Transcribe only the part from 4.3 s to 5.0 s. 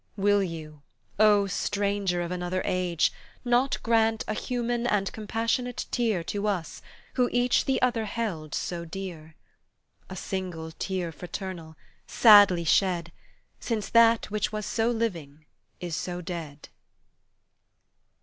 human